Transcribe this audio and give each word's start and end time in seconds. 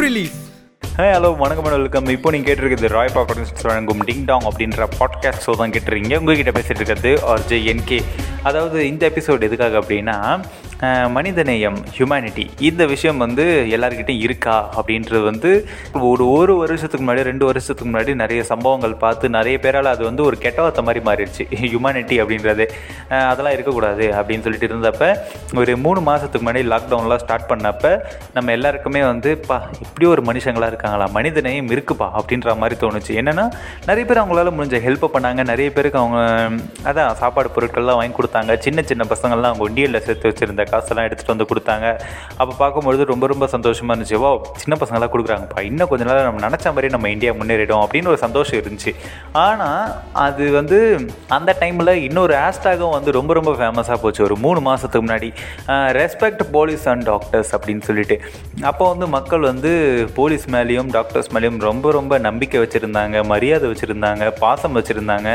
Release 0.00 0.36
hello 0.96 1.36
வணக்கம் 1.36 1.64
and 1.64 1.74
welcome 1.74 2.08
இப்போ 2.08 2.30
நீங்கள் 2.30 2.54
கேட்டிருக்கிறது 2.54 2.88
ராய் 2.88 3.10
ப்ராப்பர்ட்டிஸ் 3.14 3.62
வழங்கும் 3.62 4.04
டிங் 4.04 4.24
டாங் 4.24 4.40
அப்படின்ற 4.40 4.86
பாட்காஸ்ட் 5.00 5.44
ஷோ 5.46 5.56
தான் 5.56 5.70
கேட்டுருக்கீங்க. 5.70 6.16
உங்ககிட்ட 6.16 6.50
பேசிகிட்டு 6.50 6.80
இருக்கிறது 6.80 7.10
ஆர்ஜே 7.28 7.58
என்கே 7.72 7.98
அதாவது 8.42 8.86
இந்த 8.86 9.08
எபிசோட் 9.08 9.42
எதுக்காக 9.42 9.78
அப்படின்னா 9.78 10.16
மனிதநேயம் 10.86 11.76
ஹியூமனிட்டி 11.96 12.48
இந்த 12.58 12.86
விஷயம் 12.86 13.18
வந்து 13.18 13.66
எல்லாருக்கிட்டையும் 13.70 14.26
இருக்கா 14.26 14.74
அப்படின்றது 14.76 15.24
வந்து 15.24 15.68
ஒரு 15.92 16.30
ஒரு 16.30 16.56
வருஷத்துக்கு 16.56 17.06
முன்னாடி 17.06 17.22
ரெண்டு 17.22 17.44
வருஷத்துக்கு 17.46 17.92
முன்னாடி 17.92 18.14
நிறைய 18.14 18.44
சம்பவங்கள் 18.44 18.94
பார்த்து 18.94 19.28
நிறைய 19.28 19.58
பேரால் 19.58 19.84
அது 19.84 20.04
வந்து 20.04 20.22
ஒரு 20.22 20.38
கெட்ட 20.38 20.82
மாதிரி 20.82 21.04
மாறிடுச்சு. 21.04 21.44
ஹியூமனிட்டி 21.50 22.16
அப்படின்றது. 22.22 22.64
அதெல்லாம் 23.08 23.52
இருக்கக்கூடாது 23.52 24.06
அப்படின்னு 24.20 24.40
சொல்லிட்டு 24.40 24.68
இருந்தப்ப 24.68 25.18
ஒரு 25.56 25.76
மூணு 25.76 26.00
மாதத்துக்கு 26.00 26.52
முன்னாடி 26.52 26.64
லாக்டவுன்லாம் 26.72 27.22
ஸ்டார்ட் 27.24 27.50
பண்ணப்ப 27.50 28.00
நம்ம 28.34 28.50
எல்லாருக்குமே 28.50 29.02
வந்து 29.02 29.38
பா 29.38 29.68
இப்படி 29.80 30.06
ஒரு 30.06 30.22
மனுஷங்களாக 30.22 30.66
இருக்காங்களா? 30.66 31.08
மனிதநேயம் 31.14 31.70
இருக்குப்பா 31.76 32.08
அப்படின்ற 32.20 32.56
மாதிரி 32.56 32.86
தோணுச்சு. 32.86 33.12
என்னென்னா 33.20 33.50
நிறைய 33.86 34.04
பேர் 34.08 34.22
அவங்களால 34.24 34.50
முடிஞ்ச 34.58 34.80
ஹெல்ப் 34.88 35.06
பண்ணாங்க. 35.14 35.44
நிறைய 35.44 35.72
பேருக்கு 35.72 35.98
அவங்க 35.98 36.20
அதான் 36.84 37.12
சாப்பாடு 37.12 37.50
பொருட்கள்லாம் 37.56 38.00
வாங்கி 38.00 38.16
கொடுத்தாங்க. 38.16 38.58
சின்ன 38.58 38.82
சின்ன 38.82 39.04
பசங்கள்லாம் 39.14 39.50
அவங்க 39.52 39.68
ஒண்டியலில் 39.68 40.04
சேர்த்து 40.08 40.28
வச்சுருந்த 40.30 40.68
காசெல்லாம் 40.72 41.06
எடுத்துகிட்டு 41.08 41.34
வந்து 41.34 41.48
கொடுத்தாங்க. 41.52 41.86
அப்போ 42.40 42.52
பார்க்கும்பொழுது 42.62 43.08
ரொம்ப 43.12 43.26
ரொம்ப 43.32 43.46
சந்தோஷமாக 43.54 43.96
இருந்துச்சு. 43.96 44.18
வா 44.24 44.30
சின்ன 44.62 44.78
பசங்களாம் 44.82 45.12
கொடுக்குறாங்கப்பா 45.14 45.64
இன்னும் 45.70 45.90
கொஞ்ச 45.92 46.04
நாள் 46.10 46.24
நம்ம 46.28 46.42
நினச்ச 46.46 46.66
மாதிரி 46.76 46.90
நம்ம 46.96 47.08
இந்தியா 47.14 47.32
முன்னேறிடும். 47.40 47.82
அப்படின்னு 47.84 48.12
ஒரு 48.12 48.20
சந்தோஷம் 48.26 48.60
இருந்துச்சு. 48.62 48.92
ஆனால் 49.44 49.84
அது 50.26 50.44
வந்து 50.58 50.78
அந்த 51.38 51.50
டைமில் 51.60 51.92
இன்னொரு 52.06 52.34
ஹேஷ்டாகும் 52.42 52.94
வந்து 52.96 53.10
ரொம்ப 53.18 53.32
ரொம்ப 53.38 53.52
ஃபேமஸாக 53.60 53.98
போச்சு. 54.04 54.22
ஒரு 54.28 54.36
மூணு 54.44 54.60
மாதத்துக்கு 54.68 55.04
முன்னாடி 55.06 55.28
ரெஸ்பெக்ட் 56.00 56.42
போலீஸ் 56.56 56.84
அண்ட் 56.92 57.04
டாக்டர்ஸ் 57.10 57.52
அப்படின்னு 57.56 57.84
சொல்லிட்டு. 57.88 58.18
அப்போ 58.70 58.84
வந்து 58.92 59.06
மக்கள் 59.16 59.48
வந்து 59.50 59.70
போலீஸ் 60.18 60.46
மேலேயும் 60.54 60.90
டாக்டர்ஸ் 60.96 61.30
மேலேயும் 61.34 61.58
ரொம்ப 61.68 61.92
ரொம்ப 61.98 62.18
நம்பிக்கை 62.28 62.58
வச்சுருந்தாங்க 62.62 63.24
மரியாதை 63.32 63.66
வச்சுருந்தாங்க 63.70 64.24
பாசம் 64.44 64.76
வச்சுருந்தாங்க. 64.78 65.28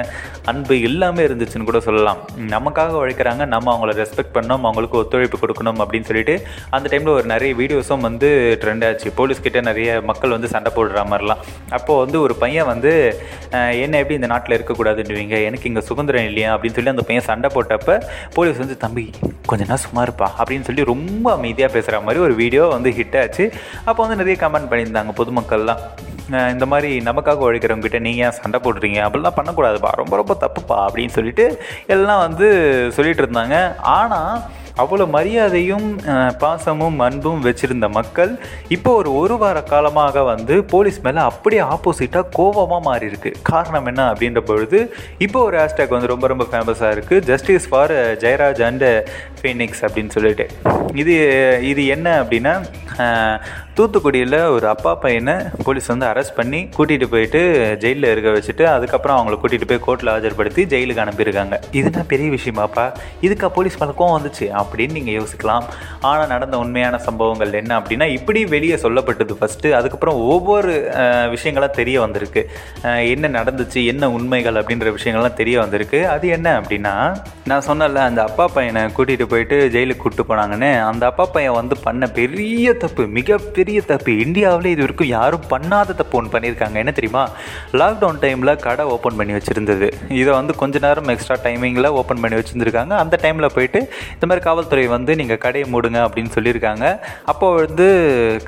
அன்பு 0.51 0.75
எல்லாமே 0.89 1.21
இருந்துச்சுன்னு 1.27 1.69
கூட 1.69 1.79
சொல்லலாம். 1.87 2.19
நமக்காக 2.53 2.93
உழைக்கிறாங்க. 3.01 3.43
நம்ம 3.53 3.73
அவங்கள 3.75 3.93
ரெஸ்பெக்ட் 4.01 4.35
பண்ணோம். 4.37 4.63
அவங்களுக்கு 4.67 4.99
ஒத்துழைப்பு 5.01 5.24
கொடுக்கணும் 5.43 5.79
அப்படின்னு 5.83 6.09
சொல்லிட்டு 6.09 6.35
அந்த 6.75 6.85
டைமில் 6.91 7.15
ஒரு 7.17 7.27
நிறைய 7.33 7.51
வீடியோஸும் 7.61 8.05
வந்து 8.07 8.29
ட்ரெண்ட் 8.61 8.85
ஆச்சு. 8.87 9.11
போலீஸ்கிட்ட 9.19 9.61
நிறைய 9.69 9.89
மக்கள் 10.11 10.35
வந்து 10.35 10.51
சண்டை 10.53 10.71
போடுற 10.77 11.03
மாதிரிலாம். 11.11 11.41
அப்போது 11.77 12.01
வந்து 12.03 12.17
ஒரு 12.25 12.35
பையன் 12.43 12.69
வந்து 12.73 12.93
என்ன 13.83 13.97
எப்படி 14.01 14.19
இந்த 14.19 14.29
நாட்டில் 14.33 14.57
இருக்கக்கூடாதுன்னுவீங்க? 14.57 15.35
எனக்கு 15.49 15.69
இங்கே 15.71 15.85
சுதந்திரம் 15.89 16.27
இல்லையா? 16.29 16.49
அப்படின்னு 16.55 16.77
சொல்லி 16.79 16.95
அந்த 16.95 17.05
பையன் 17.09 17.27
சண்டை 17.29 17.51
போட்டப்ப 17.55 17.99
போலீஸ் 18.37 18.61
வந்து 18.63 18.77
தம்பி 18.85 19.05
கொஞ்ச 19.49 19.61
நேரம் 19.63 19.83
சும்மா 19.85 20.03
இருப்பா. 20.07 20.29
அப்படின்னு 20.39 20.67
சொல்லி 20.69 20.83
ரொம்ப 20.93 21.25
அமைதியாக 21.37 21.73
பேசுகிற 21.75 21.99
மாதிரி 22.07 22.23
ஒரு 22.27 22.35
வீடியோ 22.41 22.65
வந்து 22.77 22.91
ஹிட் 22.99 23.17
ஆச்சு. 23.21 23.45
அப்போ 23.89 23.99
வந்து 24.03 24.19
நிறைய 24.23 24.37
கமெண்ட் 24.43 24.69
பண்ணியிருந்தாங்க 24.71 25.13
பொதுமக்கள்லாம். 25.21 25.81
இந்த 26.53 26.65
மாதிரி 26.71 26.89
நமக்காக 27.07 27.43
உழைக்கிறவங்ககிட்ட 27.47 27.99
நீங்கள் 28.05 28.25
ஏன் 28.27 28.37
சண்டை 28.37 28.59
போடுறீங்க? 28.65 28.99
அப்படிலாம் 29.07 29.37
பண்ணக்கூடாதுப்பா. 29.39 29.89
ரொம்ப 30.01 30.15
ரொம்ப 30.21 30.33
தப்புப்பா. 30.43 30.77
அப்படின்னு 30.85 31.15
சொல்லிட்டு 31.17 31.45
எல்லாம் 31.95 32.21
வந்து 32.25 32.47
சொல்லிகிட்டு 32.95 33.23
இருந்தாங்க. 33.25 33.57
ஆனால் 33.97 34.31
அவ்வளோ 34.77 35.05
மரியாதையும் 35.09 35.85
பாசமும் 36.37 36.99
அன்பும் 36.99 37.43
வச்சிருந்த 37.43 37.87
மக்கள் 37.89 38.31
இப்போ 38.67 38.95
ஒரு 38.95 39.13
ஒரு 39.13 39.37
வார 39.37 39.61
காலமாக 39.61 40.23
வந்து 40.23 40.63
போலீஸ் 40.63 41.01
மேலே 41.01 41.19
அப்படியே 41.19 41.61
ஆப்போசிட்டாக 41.61 42.25
கோபமாக 42.33 42.81
மாறி 42.83 43.05
இருக்கு 43.05 43.31
காரணம் 43.43 43.85
என்ன 43.85 44.13
அப்படின்ற 44.13 44.39
பொழுது 44.39 44.79
இப்போ 45.17 45.39
ஒரு 45.43 45.57
ஹேஷ்டேக் 45.57 45.87
வந்து 45.87 46.07
ரொம்ப 46.07 46.27
ரொம்ப 46.27 46.47
ஃபேமஸாக 46.51 46.93
இருக்குது 46.95 47.23
justice 47.25 47.69
for 47.69 47.91
Jayaraj 48.17 48.63
and 48.63 48.85
Fenix 49.41 49.81
அப்படின்னு 49.81 50.09
சொல்லிட்டு. 50.09 50.45
இது 50.93 51.15
இது 51.61 51.85
என்ன 51.85 52.23
அப்படின்னா 52.23 52.53
தூத்துக்குடியில் 53.77 54.35
ஒரு 54.55 54.65
அப்பா 54.71 54.91
பையனை 55.03 55.33
போலீஸ் 55.63 55.89
வந்து 55.91 56.05
அரெஸ்ட் 56.09 56.35
பண்ணி 56.37 56.59
கூட்டிகிட்டு 56.75 57.07
போயிட்டு 57.13 57.39
ஜெயிலில் 57.81 58.07
இருக்க 58.11 58.29
வச்சுட்டு 58.35 58.63
அதுக்கப்புறம் 58.73 59.17
அவங்கள 59.17 59.35
கூட்டிகிட்டு 59.41 59.67
போய் 59.71 59.81
கோர்ட்டில் 59.87 60.11
ஆஜர்படுத்தி 60.13 60.61
ஜெயிலுக்கு 60.73 61.01
அனுப்பியிருக்காங்க. 61.03 61.55
இதுனா 61.79 62.01
பெரிய 62.11 62.27
விஷயமாப்பா. 62.35 62.85
இதுக்கா 63.27 63.47
போலீஸ் 63.57 63.77
பழக்கம் 63.81 64.13
வந்துச்சு? 64.15 64.45
அப்படின்னு 64.61 64.95
நீங்கள் 64.97 65.17
யோசிக்கலாம். 65.19 65.65
ஆனால் 66.11 66.31
நடந்த 66.33 66.55
உண்மையான 66.63 66.99
சம்பவங்கள் 67.07 67.57
என்ன 67.61 67.73
அப்படின்னா 67.79 68.07
இப்படி 68.17 68.43
வெளியே 68.55 68.77
சொல்லப்பட்டது 68.85 69.35
ஃபஸ்ட்டு 69.41 69.73
அதுக்கப்புறம் 69.79 70.21
ஒவ்வொரு 70.35 70.73
விஷயங்களாக 71.35 71.71
தெரிய 71.79 71.99
வந்திருக்கு. 72.05 72.43
என்ன 73.15 73.33
நடந்துச்சு 73.39 73.83
என்ன 73.93 74.11
உண்மைகள் 74.19 74.61
அப்படின்ற 74.61 74.95
விஷயங்கள்லாம் 74.99 75.39
தெரிய 75.41 75.57
வந்திருக்கு. 75.63 76.01
அது 76.15 76.25
என்ன 76.37 76.47
அப்படின்னா 76.61 76.95
நான் 77.51 77.67
சொன்னல 77.69 78.05
அந்த 78.09 78.21
அப்பா 78.29 78.47
பையனை 78.55 78.85
கூட்டிகிட்டு 78.97 79.29
போயிட்டு 79.35 79.59
ஜெயிலுக்கு 79.75 80.03
கூப்பிட்டு 80.05 80.29
போனாங்கன்னு. 80.31 80.73
அந்த 80.93 81.05
அப்பா 81.11 81.27
பையன் 81.35 81.59
வந்து 81.61 81.77
பண்ண 81.89 82.03
பெரிய 82.21 82.73
தப்பு 82.85 83.03
மிகப்பெரிய 83.19 83.63
தப்பு. 83.91 84.13
இந்தியாவிலே 84.25 84.71
இது 84.73 84.83
வரைக்கும் 84.85 85.11
யாரும் 85.17 85.45
பண்ணாத 85.53 85.95
தப்பு 85.99 86.17
ஒன்று 86.19 86.33
பண்ணியிருக்காங்க. 86.33 86.77
என்ன 86.83 86.91
தெரியுமா? 86.97 87.23
லாக்டவுன் 87.79 88.19
டைமில் 88.23 88.51
கடை 88.65 88.85
ஓப்பன் 88.95 89.17
பண்ணி 89.19 89.33
வச்சுருந்தது. 89.37 89.87
இதை 90.21 90.33
வந்து 90.37 90.55
கொஞ்ச 90.61 90.79
நேரம் 90.85 91.09
எக்ஸ்ட்ரா 91.13 91.37
டைமிங்கில் 91.45 91.89
ஓப்பன் 91.99 92.21
பண்ணி 92.23 92.37
வச்சுருந்துருக்காங்க. 92.39 92.93
அந்த 93.03 93.19
டைமில் 93.23 93.53
போயிட்டு 93.55 93.79
இந்த 94.15 94.25
மாதிரி 94.29 94.43
காவல்துறை 94.47 94.87
வந்து 94.95 95.15
நீங்கள் 95.21 95.41
கடையை 95.45 95.67
மூடுங்க 95.73 95.99
அப்படின்னு 96.07 96.33
சொல்லியிருக்காங்க. 96.37 96.85
அப்போ 97.33 97.49
வந்து 97.61 97.87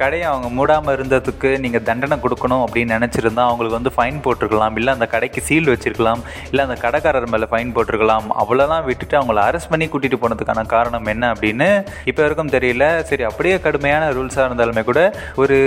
கடையை 0.02 0.28
அவங்க 0.32 0.50
மூடாமல் 0.60 0.96
இருந்ததுக்கு 0.98 1.52
நீங்கள் 1.66 1.86
தண்டனை 1.90 2.18
கொடுக்கணும் 2.26 2.64
அப்படின்னு 2.68 2.96
நினச்சிருந்தா 2.98 3.46
அவங்களுக்கு 3.50 3.80
வந்து 3.80 3.96
ஃபைன் 3.98 4.22
போட்டிருக்கலாம். 4.28 4.76
இல்லை 4.82 4.94
அந்த 4.98 5.10
கடைக்கு 5.16 5.42
சீல் 5.50 5.72
வச்சிருக்கலாம். 5.74 6.24
இல்லை 6.52 6.66
அந்த 6.68 6.80
கடைக்காரர் 6.86 7.32
மேலே 7.36 7.50
ஃபைன் 7.54 7.74
போட்டிருக்கலாம். 7.78 8.28
அவ்வளோலாம் 8.44 8.86
விட்டுட்டு 8.90 9.18
அவங்கள 9.22 9.42
அரெஸ்ட் 9.48 9.72
பண்ணி 9.72 9.88
கூட்டிகிட்டு 9.88 10.22
போனதுக்கான 10.24 10.66
காரணம் 10.76 11.10
என்ன 11.16 11.34
அப்படின்னு 11.34 11.70
இப்போ 12.10 12.22
வரைக்கும் 12.24 12.54
தெரியல. 12.56 12.86
சரி 13.10 13.24
அப்படியே 13.30 13.56
கடுமையான 13.66 14.12
ரூல்ஸாக 14.18 14.48
இருந்தாலுமே 14.50 14.84
கூட 14.88 15.02
ஒரு 15.42 15.58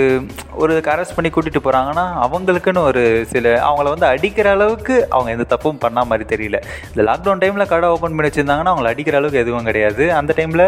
ஒரு 0.63 0.73
அரெஸ்ட் 0.93 1.15
பண்ணி 1.17 1.31
கூட்டிகிட்டு 1.35 1.63
போகிறாங்கன்னா 1.67 2.05
அவங்களுக்குன்னு 2.25 2.83
ஒரு 2.89 3.03
சில 3.33 3.53
அவங்கள 3.67 3.87
வந்து 3.93 4.07
அடிக்கிற 4.13 4.49
அளவுக்கு 4.55 4.95
அவங்க 5.15 5.29
எந்த 5.35 5.47
தப்பும் 5.53 5.81
பண்ண 5.83 6.03
மாதிரி 6.11 6.27
தெரியல. 6.33 6.59
இந்த 6.91 7.01
லாக்டவுன் 7.09 7.41
டைமில் 7.43 7.69
கடை 7.73 7.89
ஓப்பன் 7.95 8.15
பண்ணி 8.15 8.29
வச்சுருந்தாங்கன்னா 8.29 8.73
அவங்கள 8.73 8.91
அடிக்கிற 8.93 9.17
அளவுக்கு 9.21 9.43
எதுவும் 9.43 9.67
கிடையாது. 9.69 10.05
அந்த 10.19 10.31
டைமில் 10.39 10.65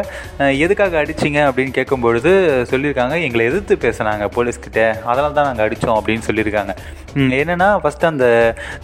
எதுக்காக 0.66 0.98
அடிச்சிங்க 1.04 1.40
அப்படின்னு 1.50 1.76
கேட்கும்பொழுது 1.80 2.32
சொல்லியிருக்காங்க 2.72 3.16
எங்களை 3.28 3.46
எதிர்த்து 3.52 3.76
பேசினாங்க 3.86 4.28
போலீஸ்கிட்ட. 4.38 4.82
அதனால 5.12 5.32
தான் 5.40 5.50
நாங்கள் 5.50 5.66
அடித்தோம் 5.68 5.98
அப்படின்னு 6.00 6.28
சொல்லியிருக்காங்க. 6.30 6.74
என்னென்னா 7.40 7.70
ஃபஸ்ட்டு 7.82 8.10
அந்த 8.12 8.26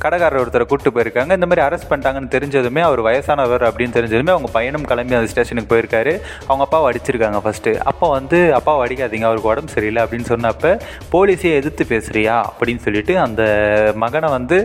கடைக்காரர் 0.04 0.42
ஒருத்தரை 0.42 0.66
கூப்பிட்டு 0.66 0.96
போயிருக்காங்க. 0.96 1.32
இந்த 1.40 1.48
மாதிரி 1.50 1.66
அரெஸ்ட் 1.68 1.90
பண்ணிட்டாங்கன்னு 1.92 2.34
தெரிஞ்சதுமே 2.36 2.82
அவர் 2.90 3.02
வயசானவர் 3.08 3.64
அப்படின்னு 3.70 3.96
தெரிஞ்சதுமே 3.98 4.34
அவங்க 4.36 4.50
பையனும் 4.58 4.88
கிளம்பி 4.92 5.18
அந்த 5.20 5.32
ஸ்டேஷனுக்கு 5.34 5.72
போயிருக்காரு. 5.74 6.14
அவங்க 6.48 6.64
அப்பாவை 6.68 6.86
அடிச்சிருக்காங்க 6.92 7.40
ஃபஸ்ட்டு 7.46 7.74
அப்போ 7.92 8.10
வந்து 8.18 8.40
அப்பாவை 8.60 8.82
அடிக்காதீங்க 8.86 9.28
அவருக்கு 9.30 9.52
உடம்பு 9.54 9.74
சரியில்லை 9.80 10.04
அப்படின்னு 10.06 10.32
சொன்னப்ப 10.34 10.76
போலீஸே 11.16 11.52
எதிர்த்து 11.60 11.84
பேசுறியா? 11.94 12.38
அப்படின்னு 12.50 12.82
சொல்லிட்டு 12.86 13.14
அந்த 13.26 13.42
மகனை 14.04 14.30
வந்து 14.38 14.58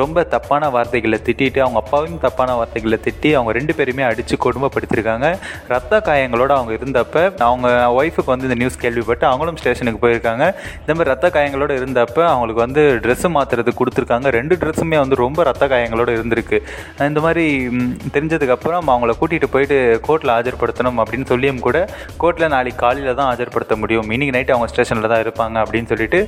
ரொம்ப 0.00 0.26
தப்பான 0.34 0.68
வார்த்தைகளை 0.74 1.18
திட்டிட்டு 1.26 1.60
அவங்க 1.64 1.78
அப்பாவையும் 1.84 2.20
தப்பான 2.24 2.50
வார்த்தைகளை 2.58 2.98
திட்டி 3.06 3.30
அவங்க 3.36 3.52
ரெண்டு 3.58 3.72
பேருமே 3.78 4.04
அடித்து 4.10 4.36
கொடுமைப்படுத்திருக்காங்க. 4.44 5.26
ரத்த 5.72 6.02
காயங்களோட 6.06 6.52
அவங்க 6.58 6.72
இருந்தப்ப 6.78 7.24
அவங்க 7.48 7.68
ஒய்ஃபுக்கு 8.00 8.32
வந்து 8.32 8.46
இந்த 8.48 8.56
நியூஸ் 8.62 8.78
கேள்விப்பட்டு 8.84 9.24
அவங்களும் 9.30 9.58
ஸ்டேஷனுக்கு 9.60 10.00
போயிருக்காங்க. 10.04 10.44
இந்த 10.82 10.92
மாதிரி 10.96 11.10
ரத்த 11.12 11.28
காயங்களோட 11.36 11.72
இருந்தப்ப 11.80 12.18
அவங்களுக்கு 12.32 12.64
வந்து 12.64 12.84
ட்ரெஸ்ஸு 13.04 13.30
மாற்றுறதுக்கு 13.36 13.80
கொடுத்துருக்காங்க. 13.82 14.28
ரெண்டு 14.38 14.56
ட்ரெஸ்ஸுமே 14.62 14.98
வந்து 15.02 15.18
ரொம்ப 15.24 15.46
ரத்த 15.50 15.66
காயங்களோட 15.72 16.10
இருந்திருக்கு. 16.18 16.60
இந்த 17.10 17.22
மாதிரி 17.26 17.44
தெரிஞ்சதுக்கப்புறம் 18.16 18.90
அவங்கள 18.94 19.14
கூட்டிகிட்டு 19.20 19.50
போயிட்டு 19.54 19.78
கோர்ட்டில் 20.08 20.34
ஆஜர்படுத்தணும் 20.38 21.00
அப்படின்னு 21.02 21.30
சொல்லியும் 21.32 21.62
கூட 21.66 21.78
கோர்ட்டில் 22.22 22.52
நாளைக்கு 22.56 22.80
காலையில் 22.84 23.18
தான் 23.20 23.30
ஆஜர்படுத்த 23.34 23.76
முடியும். 23.82 24.10
இன்றைக்கி 24.16 24.34
நைட்டு 24.36 24.54
அவங்க 24.56 24.61
ஸ்டேஷனில் 24.70 25.10
தான் 25.12 25.22
இருப்பாங்க 25.24 25.56
அப்படின்னு 25.64 25.90
சொல்லிட்டு 25.92 26.20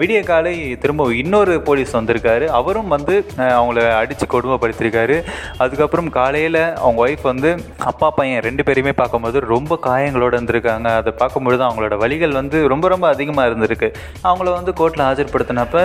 விடிய 0.00 0.20
காலை 0.30 0.54
திரும்ப 0.82 1.06
இன்னொரு 1.22 1.54
போலீஸ் 1.68 1.96
வந்திருக்காரு. 1.98 2.46
அவரும் 2.58 2.92
வந்து 2.94 3.14
அவங்கள 3.58 3.84
அடித்து 4.00 4.26
கொடுமைப்படுத்திருக்காரு. 4.34 5.16
அதுக்கப்புறம் 5.64 6.10
காலையில் 6.18 6.60
அவங்க 6.82 7.00
ஒய்ஃப் 7.06 7.24
வந்து 7.32 7.50
அப்பா 7.90 8.10
பையன் 8.18 8.44
ரெண்டு 8.48 8.64
பேரையுமே 8.68 8.94
பார்க்கும்போது 9.02 9.40
ரொம்ப 9.54 9.78
காயங்களோடு 9.86 10.38
இருந்திருக்காங்க. 10.38 10.88
அதை 11.00 11.12
பார்க்கும்பொழுது 11.22 11.62
அவங்களோட 11.68 11.96
வழிகள் 12.04 12.38
வந்து 12.40 12.60
ரொம்ப 12.74 12.88
ரொம்ப 12.94 13.08
அதிகமாக 13.14 13.48
இருந்திருக்கு. 13.50 13.90
அவங்கள 14.28 14.48
வந்து 14.58 14.74
கோர்ட்டில் 14.80 15.06
ஆஜர்படுத்தினப்ப 15.10 15.84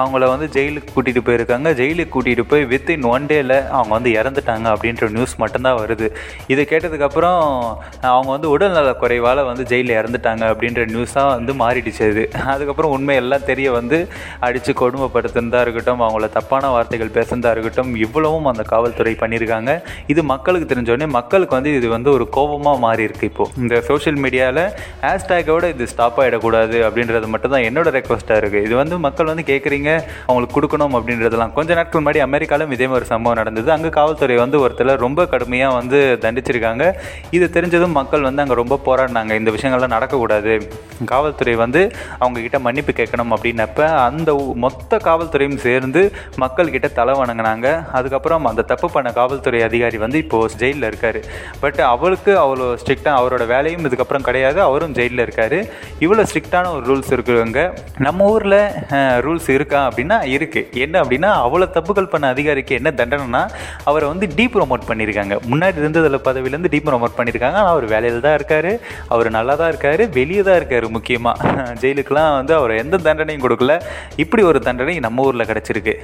அவங்கள 0.00 0.28
வந்து 0.34 0.48
ஜெயிலுக்கு 0.58 0.92
கூட்டிகிட்டு 0.94 1.26
போயிருக்காங்க. 1.28 1.68
ஜெயிலுக்கு 1.80 2.14
கூட்டிகிட்டு 2.16 2.46
போய் 2.52 2.64
வித்தின் 2.72 3.06
ஒன் 3.14 3.26
டேல 3.32 3.54
அவங்க 3.76 3.92
வந்து 3.96 4.10
இறந்துட்டாங்க 4.20 4.66
அப்படின்ற 4.74 5.10
நியூஸ் 5.16 5.34
மட்டும்தான் 5.42 5.78
வருது. 5.82 6.08
இதை 6.52 6.64
கேட்டதுக்கப்புறம் 6.70 7.40
அவங்க 8.12 8.30
வந்து 8.36 8.48
உடல்நல 8.54 8.90
குறைவால் 9.02 9.40
வந்து 9.50 9.64
ஜெயிலில் 9.72 9.98
இறந்துட்டாங்க 10.00 10.44
அப்படின்ற 10.52 10.82
நியூஸாக 10.92 11.34
வந்து 11.42 11.56
மாறிடுச்சு 11.62 12.02
அது. 12.10 12.24
அதுக்கப்புறம் 12.54 12.92
உண்மை 12.96 13.16
எல்லாம் 13.22 13.46
தெரிய 13.50 13.68
வந்து 13.78 13.98
அடித்து 14.46 14.72
கொடுமைப்படுத்துனதா 14.82 15.60
இருக்கட்டும் 15.64 16.02
அவங்கள 16.06 16.26
தப்பான 16.38 16.70
வார்த்தைகள் 16.76 17.14
பேசுனதாக 17.18 17.54
இருக்கட்டும் 17.54 17.90
இவ்வளவும் 18.04 18.48
அந்த 18.50 18.62
காவல்துறை 18.72 19.14
பண்ணியிருக்காங்க. 19.22 19.70
இது 20.12 20.20
மக்களுக்கு 20.32 20.66
தெரிஞ்சோடனே 20.72 21.08
மக்களுக்கு 21.18 21.56
வந்து 21.58 21.70
இது 21.78 21.88
வந்து 21.96 22.10
ஒரு 22.16 22.24
கோபமாக 22.36 22.78
மாறி 22.84 23.02
இருக்கு 23.08 23.28
இப்போது 23.30 23.60
இந்த 23.62 23.74
சோஷியல் 23.88 24.18
மீடியாவில் 24.24 24.62
ஹேஷ்டேக்கோட 25.04 25.68
இது 25.74 25.84
ஸ்டாப் 25.92 26.18
ஆகிடக்கூடாது 26.22 26.78
அப்படின்றது 26.86 27.28
மட்டும் 27.34 27.52
தான் 27.54 27.66
என்னோட 27.68 27.88
ரெக்வஸ்ட்டாக 27.98 28.40
இருக்குது 28.42 28.64
இது 28.68 28.74
வந்து 28.80 28.98
மக்கள் 29.06 29.30
வந்து 29.32 29.46
கேட்குறீங்க 29.50 29.90
அவங்களுக்கு 30.26 30.56
கொடுக்கணும் 30.58 30.96
அப்படின்றதெல்லாம். 30.98 31.52
கொஞ்ச 31.58 31.70
நாட்கள் 31.78 32.02
முன்னாடி 32.02 32.20
அமெரிக்காலும் 32.26 32.72
இதே 32.76 32.88
மாதிரி 32.92 33.08
சம்பவம் 33.12 33.38
நடந்தது. 33.40 33.68
அங்கே 33.76 33.90
காவல்துறை 33.98 34.36
வந்து 34.44 34.60
ஒருத்தர் 34.64 34.94
ரொம்ப 35.06 35.26
கடுமையாக 35.34 35.76
வந்து 35.80 35.98
தண்டிச்சிருக்காங்க. 36.24 36.84
இது 37.36 37.46
தெரிஞ்சதும் 37.56 37.96
மக்கள் 38.00 38.26
வந்து 38.28 38.42
அங்கே 38.44 38.56
ரொம்ப 38.62 38.78
போராடினாங்க. 38.86 39.32
இந்த 39.40 39.50
விஷயங்கள்லாம் 39.56 39.94
நடக்கக்கூடாது. 39.96 40.52
காவல்துறை 41.12 41.31
காவல்துறை 41.32 41.54
வந்து 41.64 41.82
அவங்கக்கிட்ட 42.22 42.58
மன்னிப்பு 42.64 42.92
கேட்கணும் 42.98 43.32
அப்படின்னப்ப 43.34 43.80
அந்த 44.06 44.30
மொத்த 44.64 44.98
காவல்துறையும் 45.06 45.60
சேர்ந்து 45.64 46.00
மக்கள்கிட்ட 46.42 46.88
தலை 46.98 47.12
வணங்கினாங்க. 47.20 47.68
அதுக்கப்புறம் 47.98 48.46
அந்த 48.50 48.62
தப்பு 48.72 48.88
பண்ண 48.94 49.08
காவல்துறை 49.18 49.60
அதிகாரி 49.68 49.98
வந்து 50.04 50.18
இப்போது 50.24 50.56
ஜெயிலில் 50.62 50.86
இருக்கார். 50.90 51.18
பட் 51.62 51.80
அவளுக்கு 51.92 52.32
அவ்வளோ 52.42 52.66
ஸ்ட்ரிக்டாக 52.82 53.14
அவரோட 53.20 53.44
வேலையும் 53.54 53.86
இதுக்கப்புறம் 53.88 54.26
கிடையாது. 54.28 54.58
அவரும் 54.68 54.96
ஜெயிலில் 54.98 55.24
இருக்கார். 55.26 55.56
இவ்வளோ 56.04 56.26
ஸ்ட்ரிக்டான 56.30 56.72
ஒரு 56.76 56.84
ரூல்ஸ் 56.90 57.12
இருக்குங்க. 57.16 57.62
நம்ம 58.06 58.28
ஊரில் 58.34 58.58
ரூல்ஸ் 59.26 59.48
இருக்கா 59.56 59.80
அப்படின்னா 59.88 60.18
இருக்குது 60.34 60.82
என்ன 60.86 60.94
அப்படின்னா 61.04 61.32
அவ்வளோ 61.46 61.68
தப்புகள் 61.78 62.12
பண்ண 62.14 62.28
அதிகாரிக்கு 62.36 62.78
என்ன 62.80 62.92
தண்டனைனா 63.00 63.42
அவரை 63.90 64.06
வந்து 64.12 64.28
டீப் 64.36 64.54
ப்ரொமோட் 64.58 64.88
பண்ணியிருக்காங்க. 64.90 65.34
முன்னாடி 65.52 65.82
இருந்ததில் 65.84 66.24
பதவியிலேருந்து 66.28 66.72
டீப் 66.76 66.88
ப்ரொமோட் 66.90 67.18
பண்ணியிருக்காங்க. 67.18 67.58
ஆனால் 67.62 67.72
அவர் 67.74 67.88
வேலையில் 67.94 68.24
தான் 68.28 68.38
இருக்கார். 68.40 68.72
அவர் 69.14 69.28
நல்லா 69.38 69.56
தான் 69.62 69.72
இருக்கார். 69.74 70.04
வெளியே 70.20 70.42
தான் 70.50 70.58
இருக்கார் 70.60 70.86
முக்கியமாக 71.12 71.50
ஜெயிலுக்கெலாம் 71.82 72.34
வந்து 72.38 72.52
அவர் 72.58 72.72
எந்த 72.82 72.96
தண்டனையும் 73.06 73.44
கொடுக்கல. 73.44 73.72
இப்படி 74.22 74.42
ஒரு 74.50 74.58
தண்டனை 74.66 74.94
நம்ம 75.06 75.24
ஊரில் 75.28 75.46
கிடச்சிருக்கு. 75.50 75.94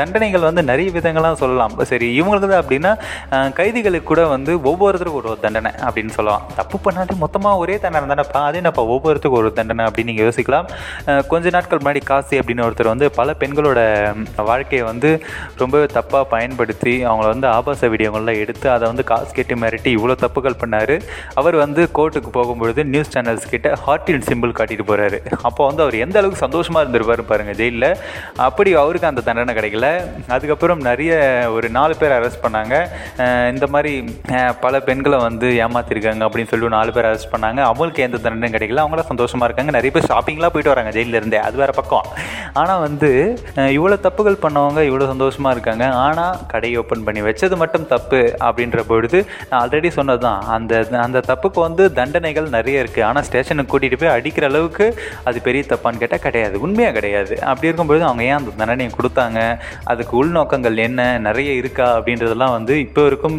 தண்டனைகள் 0.00 0.46
வந்து 0.48 0.62
நிறைய 0.70 0.88
விதங்கள்லாம் 0.96 1.38
சொல்லலாம். 1.42 1.74
சரி 1.90 2.08
இவங்களுக்கு 2.18 2.48
தான் 2.52 2.62
அப்படின்னா 2.62 2.92
கைதிகளுக்கு 3.58 4.08
கூட 4.10 4.22
வந்து 4.34 4.52
ஒவ்வொருத்தருக்கும் 4.70 5.20
ஒரு 5.22 5.40
தண்டனை 5.44 5.72
அப்படின்னு 5.86 6.12
சொல்லலாம். 6.18 6.44
தப்பு 6.58 6.78
பண்ணாட்டி 6.84 7.16
மொத்தமாக 7.24 7.62
ஒரே 7.62 7.76
தண்டனை 7.84 8.08
தானேப்பா 8.12 8.42
அதே 8.48 8.60
என்னப்பா 8.62 8.84
ஒவ்வொருத்தருக்கும் 8.94 9.40
ஒரு 9.42 9.50
தண்டனை 9.58 9.86
அப்படின்னு 9.88 10.10
நீங்கள் 10.12 10.26
யோசிக்கலாம். 10.28 10.68
கொஞ்ச 11.32 11.52
நாட்கள் 11.56 11.82
முன்னாடி 11.82 12.02
காசி 12.12 12.36
அப்படின்னு 12.40 12.66
ஒருத்தர் 12.66 12.92
வந்து 12.94 13.08
பல 13.18 13.34
பெண்களோட 13.42 13.80
வாழ்க்கையை 14.50 14.84
வந்து 14.92 15.12
ரொம்ப 15.62 15.84
தப்பாக 15.98 16.24
பயன்படுத்தி 16.34 16.94
அவங்கள 17.08 17.28
வந்து 17.34 17.48
ஆபாச 17.56 17.90
வீடியோங்கள்லாம் 17.94 18.40
எடுத்து 18.44 18.66
அதை 18.76 18.84
வந்து 18.92 19.06
காசு 19.12 19.30
கேட்டு 19.38 19.60
மிரட்டி 19.64 19.90
இவ்வளோ 19.98 20.16
தப்புகள் 20.24 20.60
பண்ணார். 20.62 20.96
அவர் 21.40 21.58
வந்து 21.64 21.82
கோர்ட்டுக்கு 21.98 22.32
போகும்பொழுது 22.38 22.80
நியூஸ் 22.94 23.12
சேனல்ஸ் 23.16 23.50
கிட்ட 23.52 23.68
ஹார்ட்டின் 23.86 24.24
சிம்பிள் 24.28 24.51
காட்டிட்டு 24.58 24.86
போகிறாரு 24.90 25.18
அப்போ 25.48 25.62
வந்து 25.68 25.82
அவர் 25.84 25.96
எந்த 26.04 26.16
அளவுக்கு 26.20 26.44
சந்தோஷமாக 26.44 26.84
இருந்திருப்பார் 26.84 27.22
பாருங்கள் 27.30 27.58
ஜெயிலில். 27.60 27.88
அப்படி 28.46 28.70
அவருக்கு 28.82 29.10
அந்த 29.10 29.24
தண்டனை 29.28 29.54
கிடைக்கல. 29.58 29.88
அதுக்கப்புறம் 30.36 30.80
நிறைய 30.88 31.12
ஒரு 31.56 31.68
நாலு 31.78 31.94
பேர் 32.00 32.16
அரெஸ்ட் 32.18 32.42
பண்ணாங்க. 32.44 32.74
இந்த 33.52 33.66
மாதிரி 33.74 33.92
பல 34.64 34.80
பெண்களை 34.88 35.18
வந்து 35.28 35.48
ஏமாத்திருக்காங்க 35.66 36.24
அப்படின்னு 36.28 36.52
சொல்லி 36.52 36.72
நாலு 36.78 36.92
பேர் 36.96 37.08
அரெஸ்ட் 37.10 37.32
பண்ணாங்க. 37.34 37.60
அவங்களுக்கு 37.70 38.06
எந்த 38.08 38.20
தண்டனையும் 38.24 38.56
கிடைக்கல. 38.56 38.84
அவங்களாம் 38.84 39.10
சந்தோஷமாக 39.12 39.48
இருக்காங்க. 39.48 39.74
நிறைய 39.78 39.92
பேர் 39.96 40.08
ஷாப்பிங்லாம் 40.12 40.54
போயிட்டு 40.56 40.74
வராங்க 40.74 40.92
ஜெயிலில் 40.98 41.20
இருந்தே. 41.20 41.40
அது 41.48 41.56
வேறு 41.62 41.74
பக்கம். 41.80 42.06
ஆனால் 42.60 42.82
வந்து 42.86 43.10
இவ்வளோ 43.76 43.98
தப்புகள் 44.06 44.42
பண்ணவங்க 44.44 44.80
இவ்வளோ 44.88 45.08
சந்தோஷமாக 45.12 45.54
இருக்காங்க. 45.56 45.84
ஆனால் 46.06 46.38
கடையை 46.52 46.76
ஓப்பன் 46.82 47.04
பண்ணி 47.06 47.20
வச்சது 47.28 47.56
மட்டும் 47.62 47.86
தப்பு 47.94 48.20
அப்படின்ற 48.46 48.80
பொழுது 48.90 49.18
நான் 49.48 49.60
ஆல்ரெடி 49.62 49.90
சொன்னது 49.98 50.22
தான் 50.26 50.40
அந்த 50.56 50.72
அந்த 51.04 51.18
தப்புக்கு 51.30 51.60
வந்து 51.66 51.84
தண்டனைகள் 51.98 52.48
நிறைய 52.56 52.82
இருக்குது 52.82 53.06
ஆனால் 53.08 53.26
ஸ்டேஷனுக்கு 53.28 53.72
கூட்டிகிட்டு 53.72 54.00
போய் 54.02 54.14
அடிக்கிற 54.16 54.41
அளவுக்கு 54.50 54.86
அது 55.28 55.38
பெரிய 55.46 55.64
தப்பான்னு 55.72 56.00
கேட்டால் 56.02 56.24
கிடையாது. 56.26 56.54
உண்மையாக 56.66 56.94
கிடையாது. 56.98 57.34
அப்படி 57.50 57.68
இருக்கும்பொழுது 57.68 58.06
அவங்க 58.08 58.22
ஏன் 58.30 58.38
அந்த 58.38 58.56
தண்டனையை 58.60 58.90
கொடுத்தாங்க? 58.98 59.40
அதுக்கு 59.92 60.14
உள்நோக்கங்கள் 60.22 60.78
என்ன? 60.86 61.00
நிறைய 61.28 61.52
இருக்கா? 61.60 61.88
அப்படின்றதெல்லாம் 61.98 62.54
வந்து 62.56 62.74
இப்போ 62.86 63.02
வரைக்கும் 63.06 63.38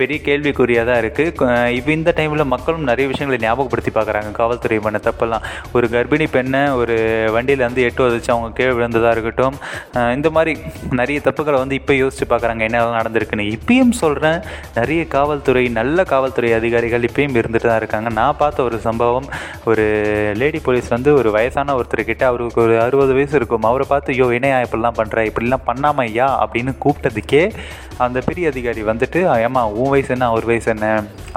பெரிய 0.00 0.18
கேள்விக்குறியாக 0.28 0.88
தான் 0.90 1.00
இருக்குது 1.02 1.72
இப்போ 1.78 1.92
இந்த 1.98 2.10
டைமில் 2.18 2.50
மக்களும் 2.54 2.88
நிறைய 2.90 3.06
விஷயங்களை 3.12 3.38
ஞாபகப்படுத்தி 3.46 3.92
பார்க்குறாங்க. 3.98 4.30
காவல்துறை 4.40 4.78
பண்ண 4.86 4.98
தப்பெல்லாம். 5.08 5.44
ஒரு 5.76 5.86
கர்ப்பிணி 5.94 6.26
பெண்ணை 6.36 6.62
ஒரு 6.80 6.96
வண்டியில் 7.36 7.66
வந்து 7.66 7.84
எட்டு 7.88 8.02
வதச்சு 8.06 8.30
அவங்க 8.34 8.50
கீழே 8.58 8.72
விழுந்ததாக 8.78 9.14
இருக்கட்டும் 9.16 9.56
இந்த 10.16 10.28
மாதிரி 10.36 10.52
நிறைய 11.00 11.18
தப்புகளை 11.28 11.58
வந்து 11.62 11.78
இப்போ 11.80 11.92
யோசித்து 12.02 12.26
பார்க்குறாங்க. 12.32 12.62
என்னெல்லாம் 12.68 12.98
நடந்திருக்குன்னு. 13.00 13.46
இப்பயும் 13.56 13.94
சொல்கிறேன் 14.02 14.38
நிறைய 14.78 15.02
காவல்துறை 15.16 15.64
நல்ல 15.78 16.04
காவல்துறை 16.12 16.50
அதிகாரிகள் 16.58 17.06
இப்பயும் 17.08 17.36
இருந்துட்டு 17.40 17.68
தான் 17.70 17.80
இருக்காங்க. 17.82 18.08
நான் 18.20 18.40
பார்த்த 18.42 18.68
ஒரு 18.68 18.78
சம்பவம் 18.88 19.28
ஒரு 19.72 19.86
லேடி 20.40 20.58
போலீஸ் 20.66 20.88
வந்து 20.94 21.10
ஒரு 21.20 21.28
வயசான 21.36 21.74
ஒருத்தர்கிட்ட 21.78 22.24
அவருக்கு 22.30 22.60
ஒரு 22.66 22.74
அறுபது 22.84 23.12
வயசு 23.18 23.34
இருக்கும். 23.40 23.66
அவரை 23.70 23.86
பார்த்து 23.92 24.12
ஐயோ 24.14 24.26
என்னையா 24.38 24.58
இப்படிலாம் 24.66 24.98
பண்ணுற 25.00 25.24
இப்படிலாம் 25.30 25.66
பண்ணாம 25.70 26.04
ஐயா 26.08 26.28
அப்படின்னு 26.44 26.74
கூப்பிட்டதுக்கே 26.84 27.42
அந்த 28.04 28.18
பெரிய 28.28 28.44
அதிகாரி 28.52 28.82
வந்துட்டு 28.90 29.20
ஏமா 29.46 29.62
உன் 29.80 29.92
வயசு 29.94 30.10
என்ன? 30.14 30.28
அவர் 30.32 30.46
வயசு 30.50 30.68
என்ன? 30.74 30.86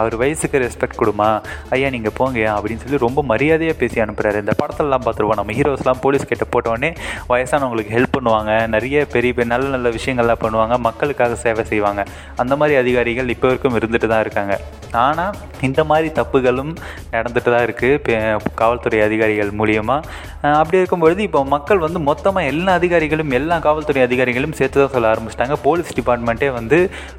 அவர் 0.02 0.16
வயசுக்கு 0.22 0.62
ரெஸ்பெக்ட் 0.66 1.00
கொடுமா? 1.02 1.30
ஐயா 1.76 1.90
நீங்கள் 1.96 2.16
போங்க 2.20 2.40
அப்படின்னு 2.56 2.84
சொல்லி 2.84 3.02
ரொம்ப 3.06 3.24
மரியாதையாக 3.32 3.78
பேசி 3.82 4.04
அனுப்புகிறாரு 4.06 4.42
இந்த 4.46 4.56
படத்திலலாம் 4.62 5.06
பார்த்துருவோம். 5.08 5.40
நம்ம 5.42 5.54
ஹீரோஸ்லாம் 5.60 6.02
போலீஸ் 6.06 6.30
கிட்ட 6.32 6.48
போட்டோடனே 6.56 6.92
வயசானவங்களுக்கு 7.34 7.96
ஹெல்ப் 7.98 8.16
பண்ணுவாங்க. 8.18 8.54
நிறைய 8.76 9.06
பெரிய 9.16 9.34
பெரிய 9.38 9.50
நல்ல 9.54 9.70
நல்ல 9.76 9.90
விஷயங்கள்லாம் 9.98 10.44
பண்ணுவாங்க. 10.46 10.78
மக்களுக்காக 10.88 11.40
சேவை 11.46 11.66
செய்வாங்க. 11.74 12.04
அந்த 12.44 12.56
மாதிரி 12.62 12.78
அதிகாரிகள் 12.84 13.34
இப்போ 13.36 13.48
வரைக்கும் 13.52 13.80
இருந்துட்டு 13.82 14.10
தான் 14.14 14.26
இருக்காங்க. 14.26 14.56
ஆனால் 15.06 15.36
இந்த 15.68 15.82
மாதிரி 15.90 16.10
தப்புகளும் 16.20 16.72
நடந்துட்டு 17.16 17.50
தான் 17.54 17.66
இருக்குது 17.68 18.52
காவல்துறை 18.62 19.00
அதிகாரிகள் 19.08 19.52
மூலியமாக 19.60 20.56
அப்படி 20.62 20.80
இருக்கும்பொழுது 20.80 21.22
இப்போ 21.28 21.40
மக்கள் 21.56 21.84
வந்து 21.86 22.00
மொத்தமாக 22.10 22.50
எல்லா 22.52 22.74
அதிகாரிகளும் 22.80 23.32
எல்லா 23.40 23.56
காவல்துறை 23.66 24.02
அதிகாரிகளும் 24.08 24.56
சேர்த்து 24.60 24.82
தான் 24.82 24.94
சொல்ல 24.96 25.08
ஆரம்பிச்சிட்டாங்க. 25.14 25.56
போலீஸ் 25.66 25.96
டிபார்ட்மெண்ட்டே 26.00 26.50
வந்து 26.58 26.78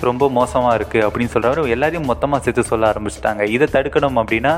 ரொம்ப 0.08 0.28
மோசமாக 0.38 0.76
இருக்குது 0.78 1.04
அப்படின்னு 1.06 1.32
சொல்கிறவர் 1.34 1.72
எல்லாரையும் 1.76 2.08
மொத்தமாக 2.12 2.40
சேர்த்து 2.44 2.64
சொல்ல 2.72 2.86
ஆரம்பிச்சிட்டாங்க. 2.92 3.42
இதை 3.56 3.68
தடுக்கணும் 3.76 4.18
அப்படின்னா 4.22 4.54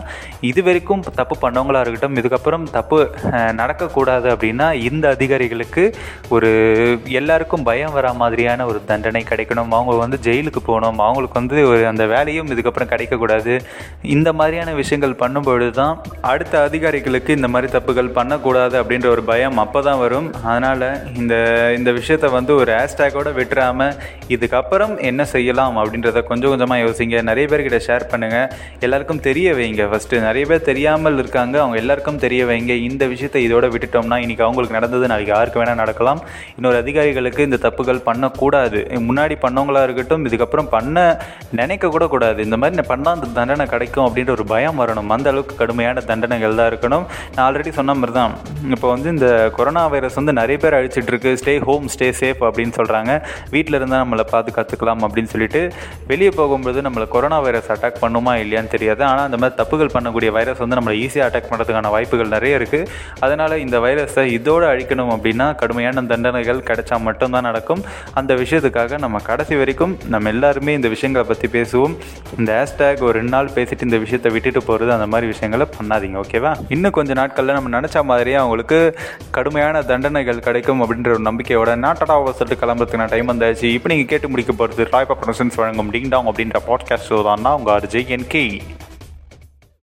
இது 0.50 0.60
வரைக்கும் 0.68 1.04
தப்பு 1.20 1.36
பண்ணவங்களாக 1.44 1.84
இருக்கட்டும் 1.84 2.18
இதுக்கப்புறம் 2.22 2.66
தப்பு 2.76 2.98
நடக்கக்கூடாது 3.60 4.28
அப்படின்னா 4.34 4.68
இந்த 4.90 5.04
அதிகாரிகளுக்கு 5.16 5.84
ஒரு 6.36 6.50
எல்லாருக்கும் 7.20 7.66
பயம் 7.70 7.94
வரா 7.96 8.12
மாதிரியான 8.22 8.66
ஒரு 8.70 8.80
தண்டனை 8.90 9.24
கிடைக்கணும். 9.32 9.72
அவங்க 9.78 9.98
வந்து 10.04 10.18
ஜெயிலுக்கு 10.28 10.62
போகணும். 10.70 11.00
அவங்களுக்கு 11.06 11.40
வந்து 11.40 11.58
ஒரு 11.72 11.82
அந்த 11.92 12.04
வேலையும் 12.14 12.52
இதுக்கப்புறம் 12.54 12.90
கிடைக்கக்கூடாது 13.00 13.52
இந்த 14.14 14.28
மாதிரியான 14.38 14.70
விஷயங்கள் 14.80 15.20
பண்ணும்பொழுது 15.22 15.72
தான் 15.80 15.94
அடுத்த 16.30 16.54
அதிகாரிகளுக்கு 16.68 17.30
இந்த 17.38 17.48
மாதிரி 17.52 17.68
தப்புகள் 17.76 18.08
பண்ணக்கூடாது 18.18 18.76
அப்படின்ற 18.80 19.06
ஒரு 19.14 19.22
பயம் 19.30 19.58
அப்போ 19.64 19.80
தான் 19.86 20.00
வரும். 20.02 20.28
அதனால் 20.50 20.86
இந்த 21.20 21.34
இந்த 21.78 21.90
விஷயத்த 21.98 22.26
வந்து 22.36 22.52
ஒரு 22.62 22.70
ஹேஷ்டேக்கோடு 22.78 23.30
விட்டுறாமல் 23.38 23.94
இதுக்கப்புறம் 24.34 24.94
என்ன 25.10 25.22
செய்யலாம் 25.34 25.78
அப்படின்றத 25.82 26.22
கொஞ்சம் 26.30 26.52
கொஞ்சமாக 26.52 26.80
யோசிங்க. 26.84 27.16
நிறைய 27.30 27.46
பேர்கிட்ட 27.52 27.80
ஷேர் 27.88 28.06
பண்ணுங்கள் 28.12 28.48
எல்லாருக்கும் 28.86 29.22
தெரிய 29.28 29.48
வைங்க. 29.58 29.84
ஃபஸ்ட்டு 29.92 30.22
நிறைய 30.28 30.44
பேர் 30.50 30.66
தெரியாமல் 30.70 31.18
இருக்காங்க. 31.22 31.56
அவங்க 31.64 31.78
எல்லாருக்கும் 31.82 32.20
தெரிய 32.26 32.44
வைங்க. 32.50 32.74
இந்த 32.88 33.06
விஷயத்தை 33.14 33.42
இதோட 33.48 33.66
விட்டுட்டோம்னா 33.74 34.18
இன்றைக்கி 34.24 34.44
அவங்களுக்கு 34.48 34.78
நடந்தது 34.78 35.10
நாளைக்கு 35.12 35.34
யாருக்கு 35.36 35.60
வேணால் 35.62 35.80
நடக்கலாம். 35.82 36.22
இன்னொரு 36.58 36.78
அதிகாரிகளுக்கு 36.84 37.48
இந்த 37.48 37.60
தப்புகள் 37.66 38.04
பண்ணக்கூடாது. 38.10 38.80
முன்னாடி 39.08 39.36
பண்ணவங்களாக 39.46 39.86
இருக்கட்டும் 39.88 40.26
இதுக்கப்புறம் 40.30 40.70
பண்ண 40.76 40.98
நினைக்க 41.60 41.88
கூட 41.96 42.04
கூடாது 42.14 42.40
இந்த 42.46 42.56
மாதிரி 42.60 42.78
பண்ணால் 42.90 43.16
அந்த 43.18 43.30
தண்டனை 43.38 43.66
கிடைக்கும் 43.74 44.06
அப்படின்ற 44.06 44.32
ஒரு 44.38 44.46
பயம் 44.54 44.80
வரணும். 44.82 45.10
அந்த 45.16 45.28
அளவுக்கு 45.32 45.56
கடுமையான 45.62 46.04
தண்டனைகள் 46.10 46.58
தான் 46.60 46.70
இருக்கணும். 46.72 47.04
நான் 47.34 47.44
ஆல்ரெடி 47.46 47.72
சொன்ன 47.78 47.94
மாதிரி 48.00 48.14
தான். 48.20 48.32
இப்போ 48.74 48.86
வந்து 48.94 49.08
இந்த 49.16 49.28
கொரோனா 49.58 49.84
வைரஸ் 49.94 50.18
வந்து 50.20 50.32
நிறைய 50.40 50.56
பேர் 50.64 50.78
அழிச்சிட்ருக்கு 50.78 51.32
ஸ்டே 51.42 51.54
ஹோம் 51.68 51.86
ஸ்டே 51.94 52.08
சேஃப் 52.20 52.42
அப்படின்னு 52.48 52.74
சொல்கிறாங்க 52.78 53.12
வீட்டில் 53.54 53.78
இருந்தால் 53.78 54.02
நம்மளை 54.04 54.24
பாதுகாத்துக்கலாம் 54.34 55.02
அப்படின்னு 55.06 55.32
சொல்லிட்டு 55.34 55.62
வெளியே 56.10 56.30
போகும்போது 56.40 56.78
நம்மளை 56.86 57.06
கொரோனா 57.14 57.38
வைரஸ் 57.46 57.70
அட்டாக் 57.74 58.00
பண்ணுமா 58.04 58.34
இல்லையான்னு 58.42 58.72
தெரியாது. 58.76 59.02
ஆனால் 59.10 59.26
அந்த 59.28 59.38
மாதிரி 59.42 59.58
தப்புகள் 59.60 59.92
பண்ணக்கூடிய 59.96 60.30
வைரஸ் 60.38 60.62
வந்து 60.64 60.78
நம்மளை 60.78 60.96
ஈஸியாக 61.04 61.28
அட்டாக் 61.28 61.48
பண்ணுறதுக்கான 61.50 61.90
வாய்ப்புகள் 61.96 62.34
நிறைய 62.36 62.58
இருக்குது 62.60 62.88
அதனால் 63.24 63.56
இந்த 63.64 63.76
வைரஸை 63.86 64.24
இதோடு 64.38 64.66
அழிக்கணும் 64.72 65.12
அப்படின்னா 65.16 65.46
கடுமையான 65.62 66.04
தண்டனைகள் 66.12 66.60
கிடைச்சா 66.70 66.98
மட்டும்தான் 67.08 67.46
நடக்கும். 67.50 67.82
அந்த 68.20 68.32
விஷயத்துக்காக 68.42 68.98
நம்ம 69.04 69.20
கடைசி 69.30 69.54
வரைக்கும் 69.60 69.94
நம்ம 70.14 70.30
எல்லாருமே 70.34 70.74
இந்த 70.78 70.88
விஷயங்களை 70.94 71.24
பற்றி 71.30 71.48
பேசுவோம். 71.56 71.94
இந்த 72.38 72.50
ஹேஷ்டேக் 72.80 73.02
ஒரு 73.06 73.14
ரெண்டு 73.18 73.32
நாள் 73.34 73.48
பேசிட்டு 73.54 73.86
இந்த 73.86 73.98
விஷயத்தை 74.04 74.28
விட்டுட்டு 74.32 74.60
போகிறது 74.64 74.90
அந்த 74.92 75.06
மாதிரி 75.06 75.26
விஷயங்களை 75.26 75.64
பண்ணாதீங்க 75.76 76.16
ஓகேவா? 76.22 76.52
இன்னும் 76.74 76.94
கொஞ்சம் 76.98 77.18
நாட்களில் 77.20 77.56
நம்ம 77.56 77.72
நினச்ச 77.76 78.04
மாதிரியே 78.04 78.36
அவங்களுக்கு 78.36 78.78
கடுமையான 79.30 79.82
தண்டனைகள் 79.90 80.44
கிடைக்கும் 80.46 80.80
அப்படின்ற 80.82 81.10
ஒரு 81.16 81.24
நம்பிக்கையோட 81.28 81.74
நாட்டடா 81.84 82.16
சொல்லிட்டு 82.40 82.60
கிளம்புறதுக்கு 82.62 83.02
நான் 83.02 83.14
டைம் 83.14 83.32
வந்தாச்சு. 83.32 83.66
இப்போ 83.76 83.90
நீங்கள் 83.92 84.10
கேட்டு 84.12 84.30
முடிக்க 84.32 84.52
போகிறது 84.52 84.90
ராய்பா 84.94 85.16
ப்ரொடக்ஷன்ஸ் 85.20 85.60
வழங்கும் 85.62 85.92
டிங்டாங் 85.96 86.30
அப்படின்ற 86.30 86.60
பாட்காஸ்ட் 86.70 87.10
ஷோ 87.10 87.20
தான். 87.28 87.46
உங்கள் 87.60 87.74
ஆர்ஜே 87.76 88.02
என் 88.16 88.30
கே 88.34 88.44